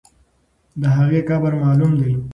[0.81, 2.13] د هغې قبر معلوم دی.